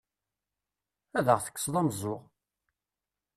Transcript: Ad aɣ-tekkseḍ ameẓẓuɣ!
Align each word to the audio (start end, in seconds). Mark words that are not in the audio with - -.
Ad 1.17 1.27
aɣ-tekkseḍ 1.33 1.75
ameẓẓuɣ! 1.81 2.21